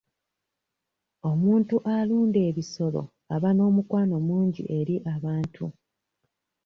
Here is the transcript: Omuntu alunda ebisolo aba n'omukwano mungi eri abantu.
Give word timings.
Omuntu 1.29 1.75
alunda 1.95 2.39
ebisolo 2.49 3.01
aba 3.35 3.49
n'omukwano 3.53 4.15
mungi 4.27 4.63
eri 4.77 4.95
abantu. 5.15 5.65